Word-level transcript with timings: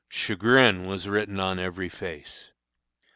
Chagrin 0.09 0.87
was 0.87 1.07
written 1.07 1.39
upon 1.39 1.59
every 1.59 1.87
face. 1.87 2.49